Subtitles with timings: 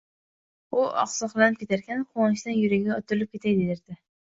[0.77, 4.03] U oqsoqlanib ketarkan, quvonchdan yuragi otilib ketay derdi